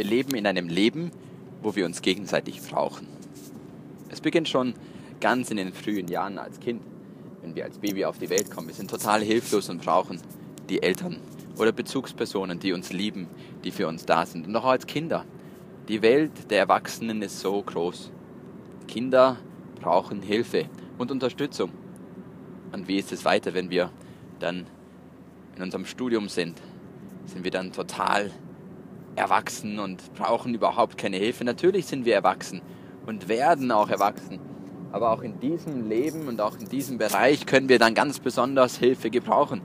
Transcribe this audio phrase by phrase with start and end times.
[0.00, 1.10] Wir leben in einem Leben,
[1.60, 3.06] wo wir uns gegenseitig brauchen.
[4.08, 4.72] Es beginnt schon
[5.20, 6.80] ganz in den frühen Jahren als Kind,
[7.42, 8.68] wenn wir als Baby auf die Welt kommen.
[8.68, 10.18] Wir sind total hilflos und brauchen
[10.70, 11.18] die Eltern
[11.58, 13.28] oder Bezugspersonen, die uns lieben,
[13.62, 14.46] die für uns da sind.
[14.46, 15.26] Und auch als Kinder.
[15.86, 18.10] Die Welt der Erwachsenen ist so groß.
[18.88, 19.36] Kinder
[19.82, 20.64] brauchen Hilfe
[20.96, 21.72] und Unterstützung.
[22.72, 23.90] Und wie ist es weiter, wenn wir
[24.38, 24.64] dann
[25.56, 26.58] in unserem Studium sind?
[27.26, 28.30] Sind wir dann total
[29.16, 31.44] erwachsen und brauchen überhaupt keine Hilfe?
[31.44, 32.62] Natürlich sind wir erwachsen
[33.06, 34.38] und werden auch erwachsen.
[34.92, 38.76] Aber auch in diesem Leben und auch in diesem Bereich können wir dann ganz besonders
[38.76, 39.60] Hilfe gebrauchen,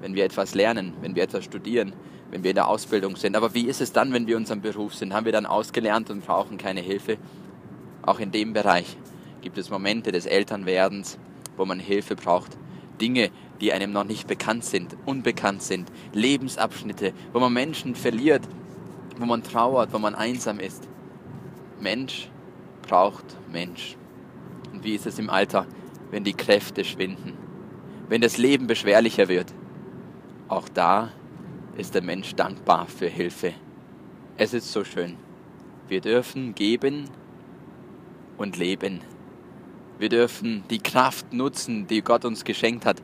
[0.00, 1.92] wenn wir etwas lernen, wenn wir etwas studieren,
[2.30, 3.36] wenn wir in der Ausbildung sind.
[3.36, 5.14] Aber wie ist es dann, wenn wir unserem Beruf sind?
[5.14, 7.18] Haben wir dann ausgelernt und brauchen keine Hilfe?
[8.02, 8.96] Auch in dem Bereich
[9.40, 11.18] gibt es Momente des Elternwerdens,
[11.56, 12.56] wo man Hilfe braucht.
[13.00, 18.42] Dinge, die einem noch nicht bekannt sind, unbekannt sind, Lebensabschnitte, wo man Menschen verliert,
[19.18, 20.88] wo man trauert, wo man einsam ist.
[21.80, 22.28] Mensch
[22.82, 23.96] braucht Mensch.
[24.72, 25.66] Und wie ist es im Alter,
[26.10, 27.34] wenn die Kräfte schwinden,
[28.08, 29.52] wenn das Leben beschwerlicher wird?
[30.48, 31.10] Auch da
[31.76, 33.54] ist der Mensch dankbar für Hilfe.
[34.36, 35.16] Es ist so schön.
[35.88, 37.04] Wir dürfen geben
[38.36, 39.00] und leben.
[39.98, 43.00] Wir dürfen die Kraft nutzen, die Gott uns geschenkt hat.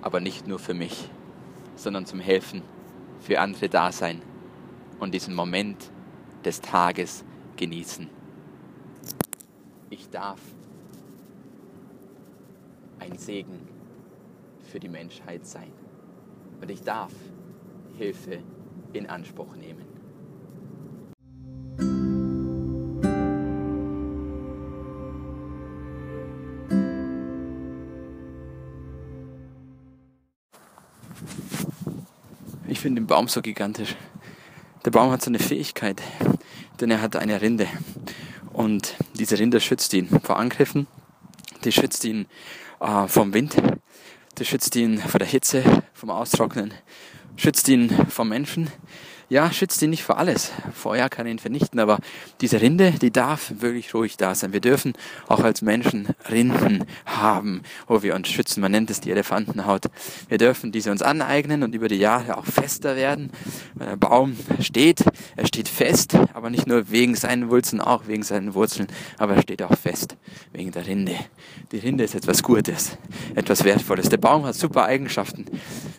[0.00, 1.10] Aber nicht nur für mich,
[1.74, 2.62] sondern zum Helfen,
[3.20, 4.22] für andere da sein
[4.98, 5.90] und diesen Moment
[6.44, 7.24] des Tages
[7.56, 8.08] genießen.
[9.90, 10.40] Ich darf
[12.98, 13.68] ein Segen
[14.70, 15.72] für die Menschheit sein.
[16.60, 17.12] Und ich darf
[17.96, 18.42] Hilfe
[18.92, 19.84] in Anspruch nehmen.
[32.68, 33.96] Ich finde den Baum so gigantisch.
[34.86, 36.00] Der Baum hat so eine Fähigkeit,
[36.80, 37.66] denn er hat eine Rinde.
[38.52, 40.86] Und diese Rinde schützt ihn vor Angriffen,
[41.64, 42.26] die schützt ihn
[42.78, 43.56] äh, vom Wind,
[44.38, 46.72] die schützt ihn vor der Hitze, vom Austrocknen,
[47.34, 48.70] schützt ihn vom Menschen,
[49.28, 50.52] ja, schützt ihn nicht vor alles.
[50.72, 51.98] Feuer kann ihn vernichten, aber
[52.40, 54.52] diese Rinde, die darf wirklich ruhig da sein.
[54.52, 54.92] Wir dürfen
[55.26, 58.60] auch als Menschen Rinden haben, wo wir uns schützen.
[58.60, 59.86] Man nennt es die Elefantenhaut.
[60.28, 63.30] Wir dürfen diese uns aneignen und über die Jahre auch fester werden.
[63.74, 65.02] Der Baum steht,
[65.34, 68.86] er steht fest, aber nicht nur wegen seinen Wurzeln, auch wegen seinen Wurzeln,
[69.18, 70.16] aber er steht auch fest
[70.52, 71.16] wegen der Rinde.
[71.72, 72.96] Die Rinde ist etwas Gutes,
[73.34, 74.08] etwas Wertvolles.
[74.08, 75.46] Der Baum hat super Eigenschaften.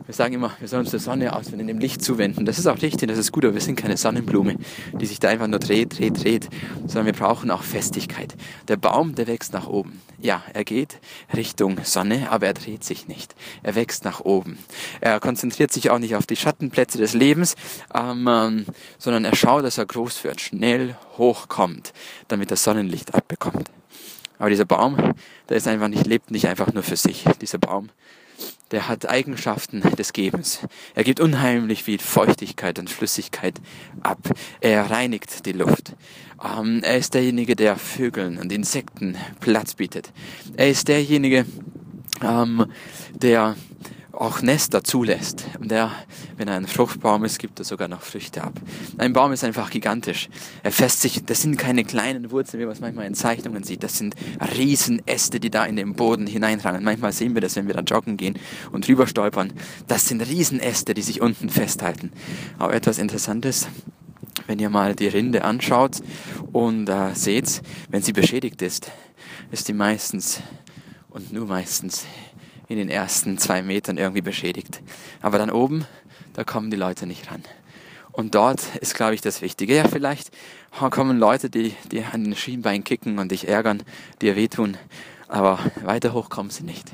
[0.06, 2.46] Wir sagen immer, wir sollen uns der Sonne auswenden, dem Licht zuwenden.
[2.46, 4.56] Das ist auch richtig, das ist gut, aber wir sind keine Sonnenblume,
[4.94, 6.50] die sich da einfach nur dreht, dreht, dreht,
[6.82, 8.36] sondern wir brauchen auch Festigkeit.
[8.68, 10.02] Der Baum, der wächst nach oben.
[10.20, 11.00] Ja, er geht
[11.36, 13.36] Richtung Sonne, aber er dreht sich nicht.
[13.64, 14.58] Er wächst nach oben.
[15.02, 17.56] Er konzentriert sich auch nicht auf die Schattenplätze des Lebens,
[17.94, 18.66] ähm,
[18.98, 21.94] sondern er schaut, dass er groß wird, schnell hochkommt,
[22.28, 23.70] damit das Sonnenlicht abbekommt.
[24.40, 24.98] Aber dieser Baum,
[25.50, 27.26] der ist einfach nicht, lebt nicht einfach nur für sich.
[27.42, 27.90] Dieser Baum,
[28.72, 30.60] der hat Eigenschaften des Gebens.
[30.96, 33.56] Er gibt unheimlich viel Feuchtigkeit und Flüssigkeit
[34.02, 34.20] ab.
[34.60, 35.94] Er reinigt die Luft.
[36.44, 40.12] Ähm, er ist derjenige, der Vögeln und Insekten Platz bietet.
[40.56, 41.46] Er ist derjenige,
[42.22, 42.66] ähm,
[43.14, 43.56] der
[44.20, 45.46] auch Nester zulässt.
[45.60, 45.92] Und er,
[46.38, 48.54] wenn er ein Fruchtbaum ist, gibt er sogar noch Früchte ab.
[48.98, 50.30] Ein Baum ist einfach gigantisch.
[50.64, 53.84] Er fässt sich, das sind keine kleinen Wurzeln, wie man es manchmal in Zeichnungen sieht.
[53.84, 54.16] Das sind
[54.58, 56.84] Riesenäste, die da in den Boden hineinrangen.
[56.84, 58.40] Manchmal sehen wir das, wenn wir da joggen gehen
[58.72, 59.54] und drüber stolpern.
[59.88, 62.12] Das sind Riesenäste, die sich unten festhalten.
[62.58, 63.68] Aber etwas Interessantes,
[64.48, 65.98] wenn ihr mal die Rinde anschaut
[66.54, 68.92] und äh, seht, wenn sie beschädigt ist,
[69.52, 70.42] ist die meistens
[71.10, 72.06] und nur meistens
[72.68, 74.82] in den ersten zwei Metern irgendwie beschädigt.
[75.22, 75.86] Aber dann oben,
[76.34, 77.44] da kommen die Leute nicht ran.
[78.12, 79.76] Und dort ist, glaube ich, das Wichtige.
[79.76, 80.32] Ja, vielleicht
[80.90, 83.84] kommen Leute, die, die an den Schienbein kicken und dich ärgern,
[84.22, 84.76] dir wehtun,
[85.28, 86.92] aber weiter hoch kommen sie nicht.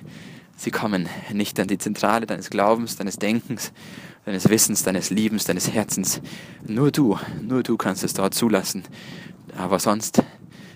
[0.57, 3.71] Sie kommen nicht an die Zentrale deines Glaubens, deines Denkens,
[4.25, 6.21] deines Wissens, deines Liebens, deines Herzens.
[6.65, 8.83] Nur du, nur du kannst es dort zulassen.
[9.57, 10.23] Aber sonst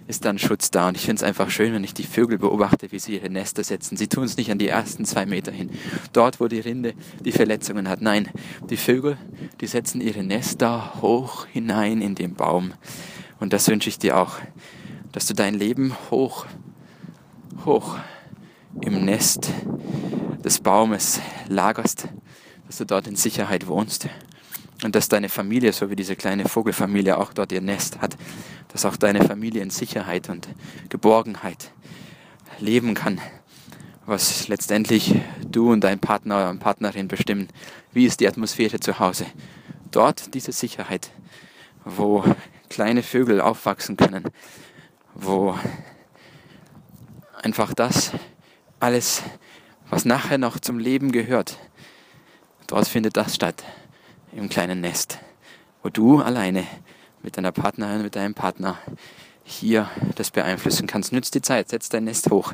[0.08, 0.88] ist dann Schutz da.
[0.88, 3.64] Und ich finde es einfach schön, wenn ich die Vögel beobachte, wie sie ihre Nester
[3.64, 3.98] setzen.
[3.98, 5.70] Sie tun es nicht an die ersten zwei Meter hin,
[6.14, 8.02] dort, wo die Rinde die Verletzungen hat.
[8.02, 8.30] Nein,
[8.70, 9.18] die Vögel,
[9.60, 12.74] die setzen ihre Nester hoch hinein in den Baum.
[13.40, 14.38] Und das wünsche ich dir auch,
[15.12, 16.46] dass du dein Leben hoch,
[17.66, 17.98] hoch
[18.82, 19.50] im Nest
[20.44, 22.08] des Baumes lagerst,
[22.68, 24.08] dass du dort in Sicherheit wohnst
[24.84, 28.16] und dass deine Familie, so wie diese kleine Vogelfamilie auch dort ihr Nest hat,
[28.70, 30.48] dass auch deine Familie in Sicherheit und
[30.90, 31.72] Geborgenheit
[32.60, 33.20] leben kann,
[34.06, 35.16] was letztendlich
[35.50, 37.48] du und dein Partner und Partnerin bestimmen.
[37.92, 39.26] Wie ist die Atmosphäre zu Hause?
[39.92, 41.12] Dort diese Sicherheit,
[41.84, 42.24] wo
[42.70, 44.26] kleine Vögel aufwachsen können,
[45.16, 45.58] wo
[47.42, 48.12] einfach das
[48.80, 49.24] alles,
[49.90, 51.58] was nachher noch zum Leben gehört,
[52.68, 53.64] dort findet das statt,
[54.38, 55.18] im kleinen Nest,
[55.82, 56.64] wo du alleine
[57.24, 58.78] mit deiner Partnerin, mit deinem Partner
[59.44, 61.12] hier das beeinflussen kannst.
[61.12, 62.54] Nütz die Zeit, setz dein Nest hoch,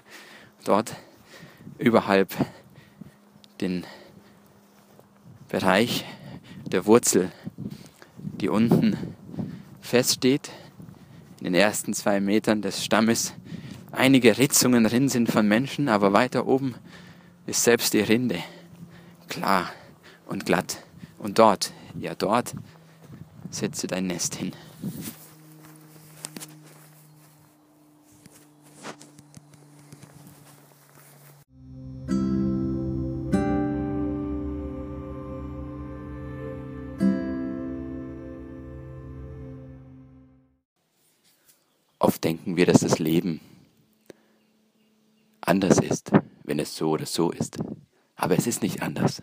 [0.63, 0.95] dort
[1.77, 2.33] überhalb
[3.59, 3.85] den
[5.49, 6.05] Bereich
[6.65, 7.31] der Wurzel,
[8.17, 8.97] die unten
[9.81, 10.51] feststeht,
[11.39, 13.33] in den ersten zwei Metern des Stammes
[13.91, 16.75] einige Ritzungen drin sind von Menschen, aber weiter oben
[17.45, 18.39] ist selbst die Rinde
[19.27, 19.69] klar
[20.25, 20.77] und glatt.
[21.23, 22.53] Und dort, ja dort,
[23.49, 24.51] setze dein Nest hin.
[41.99, 43.39] Oft denken wir, dass das Leben
[45.39, 46.11] anders ist,
[46.43, 47.59] wenn es so oder so ist.
[48.17, 49.21] Aber es ist nicht anders.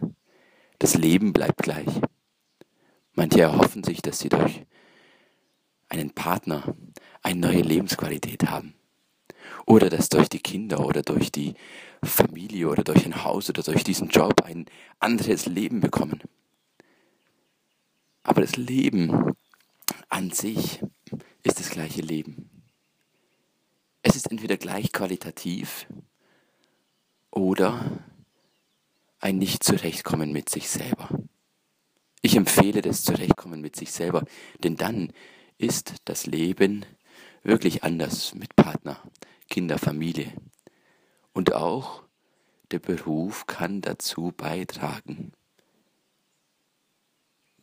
[0.81, 2.01] Das Leben bleibt gleich.
[3.13, 4.65] Manche erhoffen sich, dass sie durch
[5.91, 6.75] einen Partner
[7.23, 8.75] eine neue Lebensqualität haben.
[9.67, 11.55] Oder dass durch die Kinder oder durch die
[12.03, 14.65] Familie oder durch ein Haus oder durch diesen Job ein
[15.01, 16.23] anderes Leben bekommen.
[18.23, 19.35] Aber das Leben
[20.09, 20.83] an sich
[21.43, 22.49] ist das gleiche Leben.
[24.01, 25.87] Es ist entweder gleich qualitativ
[27.31, 28.03] oder
[29.21, 31.09] ein Nicht-Zurechtkommen mit sich selber.
[32.23, 34.25] Ich empfehle das Zurechtkommen mit sich selber,
[34.63, 35.13] denn dann
[35.59, 36.85] ist das Leben
[37.43, 39.01] wirklich anders mit Partner,
[39.49, 40.33] Kinder, Familie.
[41.33, 42.03] Und auch
[42.71, 45.33] der Beruf kann dazu beitragen.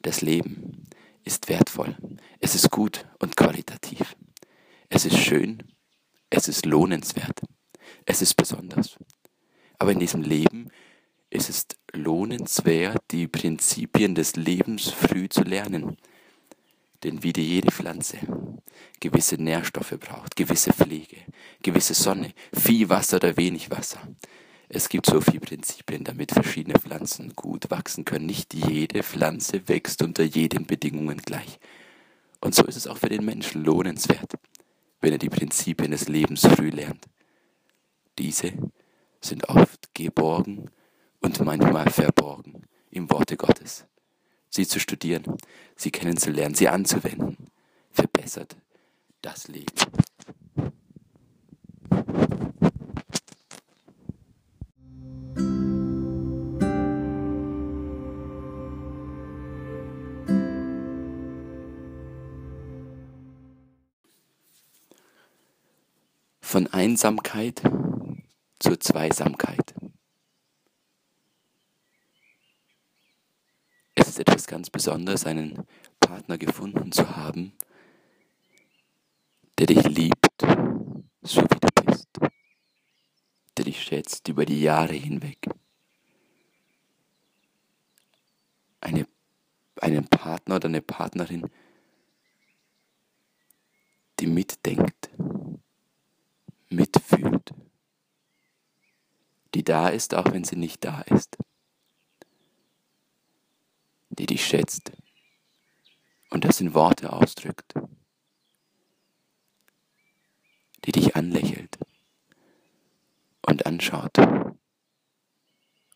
[0.01, 0.87] Das Leben
[1.23, 1.97] ist wertvoll,
[2.39, 4.15] es ist gut und qualitativ.
[4.89, 5.63] Es ist schön,
[6.29, 7.41] es ist lohnenswert,
[8.05, 8.97] es ist besonders.
[9.79, 10.69] Aber in diesem Leben
[11.29, 15.97] ist es lohnenswert, die Prinzipien des Lebens früh zu lernen.
[17.03, 18.17] Denn wie die jede Pflanze
[18.99, 21.17] gewisse Nährstoffe braucht, gewisse Pflege,
[21.61, 23.99] gewisse Sonne, viel Wasser oder wenig Wasser.
[24.69, 28.25] Es gibt so viele Prinzipien, damit verschiedene Pflanzen gut wachsen können.
[28.25, 31.59] Nicht jede Pflanze wächst unter jeden Bedingungen gleich.
[32.41, 34.33] Und so ist es auch für den Menschen lohnenswert,
[34.99, 37.05] wenn er die Prinzipien des Lebens früh lernt.
[38.17, 38.51] Diese
[39.21, 40.69] sind oft geborgen
[41.27, 43.85] und manchmal verborgen im Worte Gottes.
[44.49, 45.23] Sie zu studieren,
[45.75, 47.49] sie kennenzulernen, sie anzuwenden,
[47.91, 48.55] verbessert
[49.21, 49.65] das Leben.
[66.39, 67.61] Von Einsamkeit
[68.59, 69.73] zur Zweisamkeit.
[74.17, 75.67] Ist etwas ganz Besonderes, einen
[75.99, 77.53] Partner gefunden zu haben,
[79.59, 80.41] der dich liebt,
[81.21, 82.07] so wie du bist,
[83.55, 85.37] der dich schätzt über die Jahre hinweg.
[88.81, 89.07] Eine,
[89.81, 91.47] einen Partner oder eine Partnerin,
[94.19, 95.11] die mitdenkt,
[96.69, 97.53] mitfühlt,
[99.53, 101.37] die da ist, auch wenn sie nicht da ist
[104.17, 104.91] die dich schätzt
[106.29, 107.73] und das in Worte ausdrückt,
[110.85, 111.77] die dich anlächelt
[113.41, 114.17] und anschaut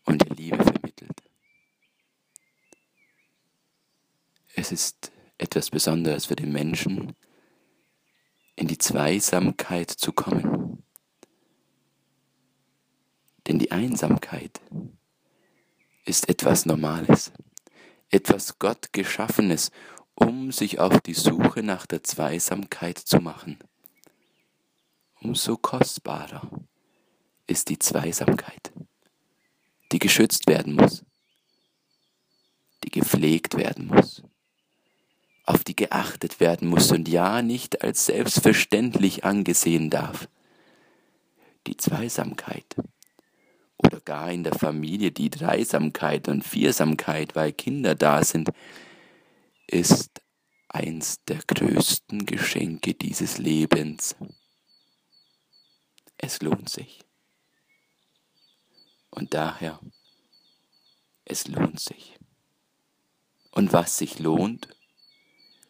[0.04, 1.22] und dir Liebe vermittelt.
[4.54, 7.14] Es ist etwas Besonderes für den Menschen,
[8.54, 10.84] in die Zweisamkeit zu kommen.
[13.46, 14.60] Denn die Einsamkeit
[16.04, 17.32] ist etwas Normales
[18.12, 19.70] etwas Gott geschaffenes,
[20.14, 23.58] um sich auf die Suche nach der Zweisamkeit zu machen.
[25.20, 26.48] Umso kostbarer
[27.46, 28.72] ist die Zweisamkeit,
[29.90, 31.04] die geschützt werden muss,
[32.84, 34.22] die gepflegt werden muss,
[35.44, 40.28] auf die geachtet werden muss und ja nicht als selbstverständlich angesehen darf.
[41.66, 42.76] Die Zweisamkeit
[43.84, 48.50] oder gar in der Familie die Dreisamkeit und Viersamkeit, weil Kinder da sind,
[49.66, 50.22] ist
[50.68, 54.16] eins der größten Geschenke dieses Lebens.
[56.16, 57.00] Es lohnt sich.
[59.10, 59.80] Und daher,
[61.24, 62.16] es lohnt sich.
[63.50, 64.68] Und was sich lohnt,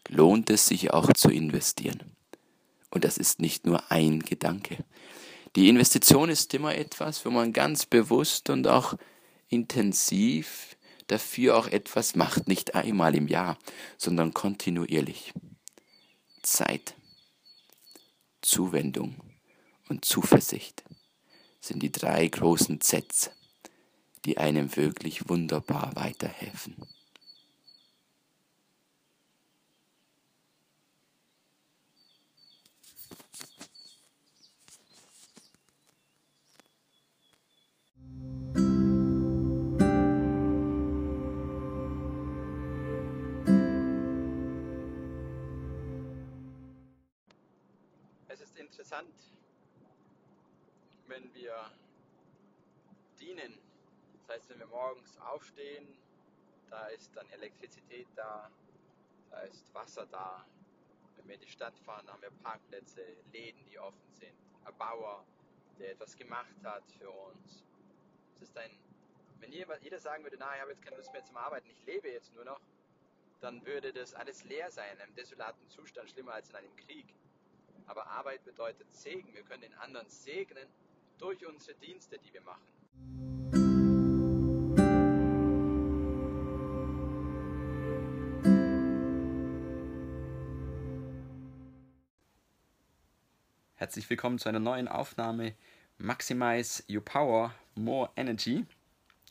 [0.09, 2.17] lohnt es sich auch zu investieren.
[2.91, 4.85] Und das ist nicht nur ein Gedanke.
[5.55, 8.95] Die Investition ist immer etwas, wo man ganz bewusst und auch
[9.49, 10.77] intensiv
[11.09, 13.59] dafür auch etwas macht, nicht einmal im Jahr,
[13.99, 15.33] sondern kontinuierlich.
[16.43, 16.95] Zeit,
[18.41, 19.17] Zuwendung
[19.89, 20.85] und Zuversicht
[21.61, 23.31] sind die drei großen Zs,
[24.25, 26.77] die einem wirklich wunderbar weiterhelfen.
[54.83, 55.87] Morgens aufstehen,
[56.69, 58.51] da ist dann Elektrizität da,
[59.31, 60.45] da ist Wasser da.
[61.17, 63.01] Wenn wir in die Stadt fahren, haben wir Parkplätze,
[63.33, 64.35] Läden, die offen sind,
[64.65, 65.25] ein Bauer,
[65.79, 67.65] der etwas gemacht hat für uns.
[68.35, 68.71] Es ist ein,
[69.39, 72.11] wenn jeder sagen würde, na, ich habe jetzt keine Lust mehr zum Arbeiten, ich lebe
[72.11, 72.61] jetzt nur noch,
[73.41, 77.07] dann würde das alles leer sein, in einem desolaten Zustand, schlimmer als in einem Krieg.
[77.87, 79.33] Aber Arbeit bedeutet Segen.
[79.33, 80.69] Wir können den anderen segnen
[81.19, 82.82] durch unsere Dienste, die wir machen.
[93.93, 95.53] Herzlich willkommen zu einer neuen Aufnahme
[95.99, 98.65] Maximize Your Power, More Energy.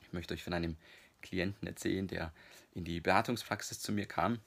[0.04, 0.78] Ich möchte euch von einem
[1.24, 2.32] Klienten erzählen, der
[2.76, 4.38] in die Beratungspraxis zu mir kam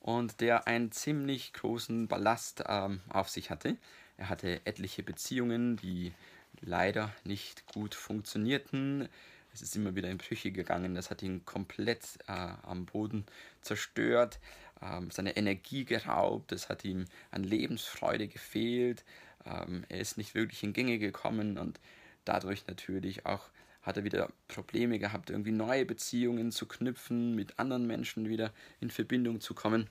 [0.00, 3.76] und der einen ziemlich großen Ballast ähm, auf sich hatte.
[4.16, 6.14] Er hatte etliche Beziehungen, die
[6.62, 9.06] leider nicht gut funktionierten.
[9.52, 10.94] Es ist immer wieder in Brüche gegangen.
[10.94, 12.32] Das hat ihn komplett äh,
[12.62, 13.26] am Boden
[13.60, 14.40] zerstört,
[14.80, 16.52] ähm, seine Energie geraubt.
[16.52, 19.04] Es hat ihm an Lebensfreude gefehlt.
[19.48, 21.80] Ähm, er ist nicht wirklich in Gänge gekommen und
[22.24, 23.48] dadurch natürlich auch
[23.82, 28.90] hat er wieder Probleme gehabt, irgendwie neue Beziehungen zu knüpfen, mit anderen Menschen wieder in
[28.90, 29.88] Verbindung zu kommen.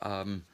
[0.00, 0.44] Ähm,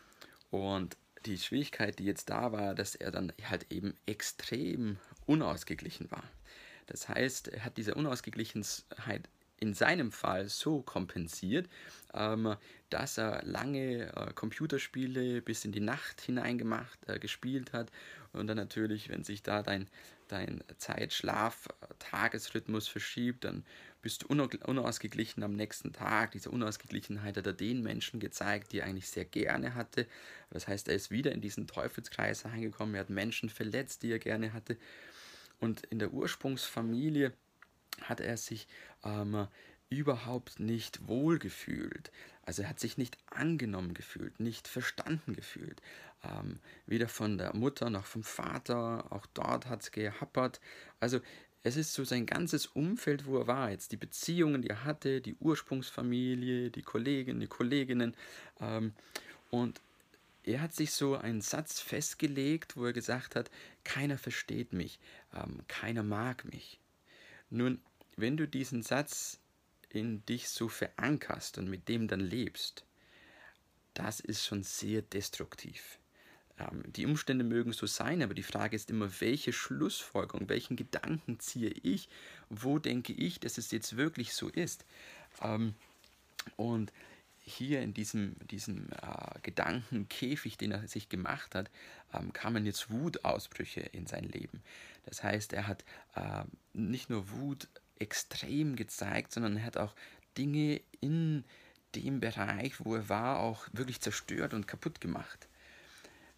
[0.51, 6.25] und die Schwierigkeit, die jetzt da war, dass er dann halt eben extrem unausgeglichen war.
[6.87, 9.29] Das heißt, er hat diese Unausgeglichenheit
[9.61, 11.69] in seinem Fall so kompensiert,
[12.15, 12.55] ähm,
[12.91, 17.91] dass er lange äh, Computerspiele bis in die Nacht hinein gemacht, äh, gespielt hat
[18.33, 19.89] und dann natürlich, wenn sich da dein,
[20.29, 23.65] dein Zeit-Schlaf-Tagesrhythmus verschiebt, dann
[24.01, 26.31] bist du unausgeglichen am nächsten Tag.
[26.33, 30.07] Diese Unausgeglichenheit hat er den Menschen gezeigt, die er eigentlich sehr gerne hatte.
[30.51, 34.21] Das heißt, er ist wieder in diesen Teufelskreis reingekommen, er hat Menschen verletzt, die er
[34.21, 34.77] gerne hatte.
[35.59, 37.33] Und in der Ursprungsfamilie
[38.03, 38.69] hat er sich
[39.05, 39.47] ähm,
[39.91, 42.11] überhaupt nicht wohlgefühlt.
[42.43, 45.81] Also er hat sich nicht angenommen gefühlt, nicht verstanden gefühlt.
[46.25, 50.61] Ähm, weder von der Mutter noch vom Vater, auch dort hat es gehappert.
[51.01, 51.21] Also
[51.63, 55.21] es ist so sein ganzes Umfeld, wo er war jetzt, die Beziehungen, die er hatte,
[55.21, 58.15] die Ursprungsfamilie, die Kollegen, die Kolleginnen.
[58.61, 58.93] Ähm,
[59.51, 59.81] und
[60.45, 63.51] er hat sich so einen Satz festgelegt, wo er gesagt hat,
[63.85, 64.99] keiner versteht mich,
[65.35, 66.81] ähm, keiner mag mich.
[67.51, 67.81] Nun,
[68.21, 69.39] wenn du diesen Satz
[69.91, 72.85] in dich so verankerst und mit dem dann lebst,
[73.95, 75.99] das ist schon sehr destruktiv.
[76.59, 81.41] Ähm, die Umstände mögen so sein, aber die Frage ist immer, welche Schlussfolgerung, welchen Gedanken
[81.41, 82.09] ziehe ich,
[82.49, 84.85] wo denke ich, dass es jetzt wirklich so ist.
[85.41, 85.75] Ähm,
[86.57, 86.93] und
[87.41, 91.71] hier in diesem, diesem äh, Gedankenkäfig, den er sich gemacht hat,
[92.13, 94.63] ähm, kamen jetzt Wutausbrüche in sein Leben.
[95.07, 95.85] Das heißt, er hat
[96.15, 96.45] äh,
[96.75, 97.69] nicht nur Wut
[98.01, 99.95] extrem gezeigt, sondern er hat auch
[100.37, 101.45] Dinge in
[101.95, 105.49] dem Bereich, wo er war, auch wirklich zerstört und kaputt gemacht.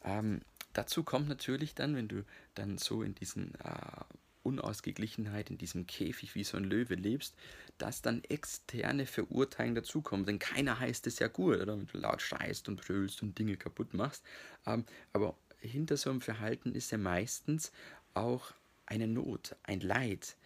[0.04, 0.40] Ähm,
[0.72, 2.24] dazu kommt natürlich dann, wenn du
[2.54, 4.04] dann so in diesen äh,
[4.42, 7.34] Unausgeglichenheit, in diesem Käfig wie so ein Löwe lebst,
[7.78, 10.24] dass dann externe Verurteilungen dazukommen.
[10.24, 13.56] Denn keiner heißt es ja gut, oder wenn du laut schreist und brüllst und Dinge
[13.56, 14.24] kaputt machst.
[14.66, 17.72] Ähm, aber hinter so einem Verhalten ist ja meistens
[18.14, 18.54] auch
[18.86, 20.36] eine Not, ein Leid,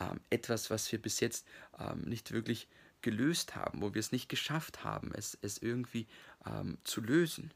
[0.00, 1.46] ähm, etwas, was wir bis jetzt
[1.78, 2.68] ähm, nicht wirklich
[3.02, 6.06] gelöst haben, wo wir es nicht geschafft haben, es, es irgendwie
[6.46, 7.52] ähm, zu lösen.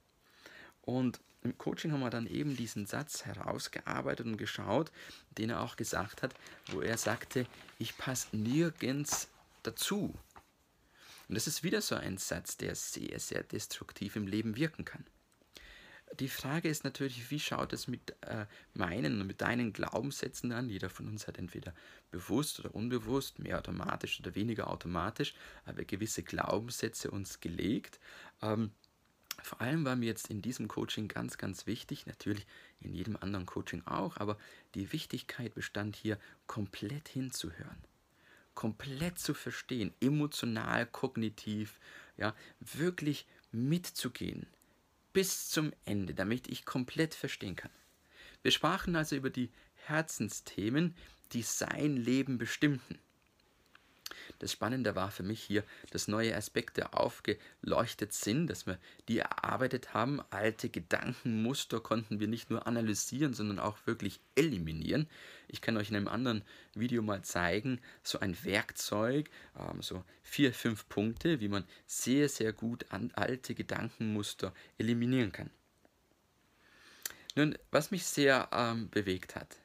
[0.82, 4.90] Und im Coaching haben wir dann eben diesen Satz herausgearbeitet und geschaut,
[5.38, 6.34] den er auch gesagt hat,
[6.72, 7.46] wo er sagte,
[7.78, 9.28] ich passe nirgends
[9.62, 10.14] dazu.
[11.28, 15.04] Und das ist wieder so ein Satz, der sehr, sehr destruktiv im Leben wirken kann.
[16.20, 20.70] Die Frage ist natürlich, wie schaut es mit äh, meinen und mit deinen Glaubenssätzen an?
[20.70, 21.74] Jeder von uns hat entweder
[22.10, 25.34] bewusst oder unbewusst, mehr automatisch oder weniger automatisch,
[25.66, 28.00] aber gewisse Glaubenssätze uns gelegt.
[28.40, 28.70] Ähm,
[29.42, 32.46] vor allem war mir jetzt in diesem Coaching ganz, ganz wichtig, natürlich
[32.80, 34.38] in jedem anderen Coaching auch, aber
[34.74, 37.84] die Wichtigkeit bestand hier, komplett hinzuhören,
[38.54, 41.78] komplett zu verstehen, emotional, kognitiv,
[42.16, 44.46] ja, wirklich mitzugehen
[45.16, 47.70] bis zum Ende, damit ich komplett verstehen kann.
[48.42, 49.50] Wir sprachen also über die
[49.86, 50.94] Herzensthemen,
[51.32, 52.98] die sein Leben bestimmten.
[54.38, 58.78] Das Spannende war für mich hier, dass neue Aspekte aufgeleuchtet sind, dass wir
[59.08, 60.20] die erarbeitet haben.
[60.30, 65.08] Alte Gedankenmuster konnten wir nicht nur analysieren, sondern auch wirklich eliminieren.
[65.48, 66.42] Ich kann euch in einem anderen
[66.74, 72.52] Video mal zeigen, so ein Werkzeug, ähm, so vier, fünf Punkte, wie man sehr, sehr
[72.52, 75.50] gut alte Gedankenmuster eliminieren kann.
[77.36, 79.58] Nun, was mich sehr ähm, bewegt hat,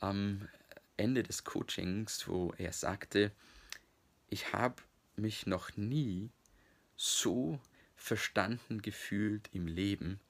[0.00, 0.48] am
[0.96, 3.30] Ende des Coachings, wo er sagte,
[4.30, 4.82] ich habe
[5.16, 6.30] mich noch nie
[6.96, 7.60] so
[7.96, 10.20] verstanden gefühlt im Leben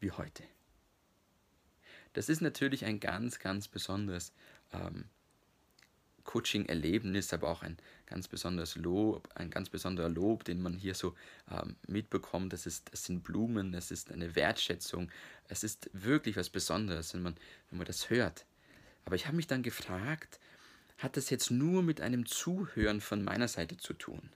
[0.00, 0.42] wie heute.
[2.14, 4.32] Das ist natürlich ein ganz, ganz besonderes
[4.72, 5.04] ähm,
[6.24, 7.76] Coaching-Erlebnis, aber auch ein
[8.06, 11.14] ganz besonderes Lob, ein ganz besonderer Lob, den man hier so
[11.50, 12.52] ähm, mitbekommt.
[12.52, 15.10] Das, ist, das sind Blumen, das ist eine Wertschätzung,
[15.48, 17.36] es ist wirklich was Besonderes, wenn man,
[17.68, 18.44] wenn man das hört.
[19.04, 20.40] Aber ich habe mich dann gefragt,
[21.00, 24.30] hat das jetzt nur mit einem Zuhören von meiner Seite zu tun?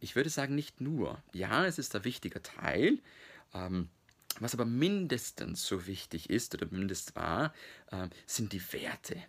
[0.00, 1.22] Ich würde sagen, nicht nur.
[1.32, 2.98] Ja, es ist ein wichtiger Teil.
[3.54, 3.88] Ähm,
[4.40, 7.54] was aber mindestens so wichtig ist oder mindestens war,
[7.90, 9.22] äh, sind die Werte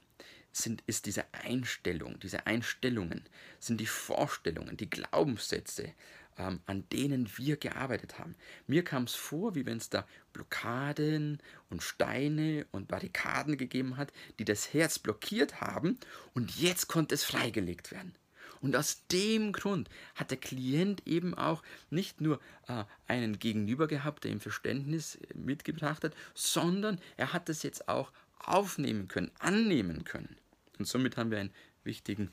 [0.53, 3.23] sind, ist diese Einstellung, diese Einstellungen,
[3.59, 5.91] sind die Vorstellungen, die Glaubenssätze,
[6.37, 8.35] ähm, an denen wir gearbeitet haben.
[8.67, 14.11] Mir kam es vor, wie wenn es da Blockaden und Steine und Barrikaden gegeben hat,
[14.39, 15.97] die das Herz blockiert haben
[16.33, 18.15] und jetzt konnte es freigelegt werden.
[18.63, 24.23] Und aus dem Grund hat der Klient eben auch nicht nur äh, einen Gegenüber gehabt,
[24.23, 30.05] der ihm Verständnis äh, mitgebracht hat, sondern er hat es jetzt auch aufnehmen können, annehmen
[30.05, 30.37] können.
[30.79, 32.31] Und somit haben wir einen wichtigen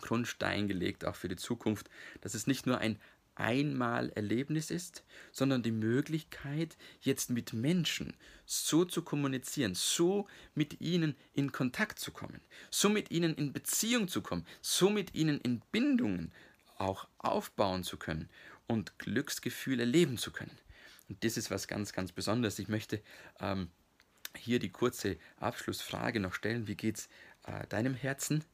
[0.00, 2.98] Grundstein gelegt, auch für die Zukunft, dass es nicht nur ein
[3.36, 8.14] Einmalerlebnis ist, sondern die Möglichkeit, jetzt mit Menschen
[8.46, 14.08] so zu kommunizieren, so mit ihnen in Kontakt zu kommen, so mit ihnen in Beziehung
[14.08, 16.32] zu kommen, so mit ihnen in Bindungen
[16.78, 18.28] auch aufbauen zu können
[18.66, 20.56] und Glücksgefühle erleben zu können.
[21.08, 22.58] Und das ist was ganz, ganz Besonderes.
[22.58, 23.02] Ich möchte
[23.40, 23.70] ähm,
[24.36, 26.66] hier die kurze Abschlussfrage noch stellen.
[26.66, 27.08] Wie geht es
[27.46, 28.44] äh, deinem Herzen?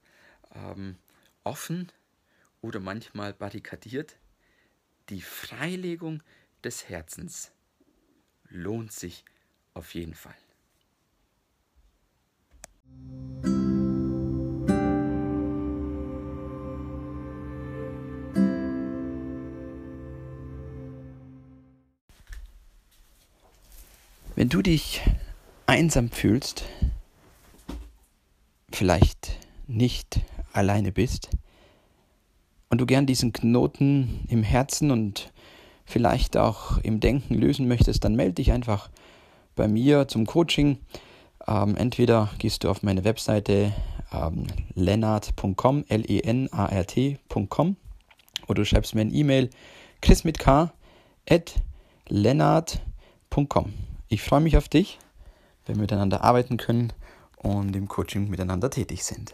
[0.55, 0.97] Ähm,
[1.45, 1.91] offen
[2.61, 4.17] oder manchmal barrikadiert?
[5.09, 6.23] Die Freilegung
[6.63, 7.53] des Herzens
[8.49, 9.25] lohnt sich
[9.75, 10.37] auf jeden Fall.
[24.37, 25.03] Wenn du dich
[25.67, 26.65] einsam fühlst,
[28.73, 30.21] vielleicht nicht
[30.53, 31.31] alleine bist
[32.69, 35.33] und du gern diesen Knoten im Herzen und
[35.85, 38.91] vielleicht auch im Denken lösen möchtest, dann melde dich einfach
[39.57, 40.79] bei mir zum Coaching.
[41.47, 43.73] Ähm, entweder gehst du auf meine Webseite
[44.13, 47.77] ähm, lennart.com, L-E-N-A-R-T.com
[48.47, 49.51] oder du schreibst mir eine E-Mail,
[50.01, 50.73] chris mit K,
[51.29, 51.55] at
[52.09, 53.73] lennart.com.
[54.09, 54.99] Ich freue mich auf dich
[55.71, 56.93] wenn wir miteinander arbeiten können
[57.37, 59.33] und im Coaching miteinander tätig sind.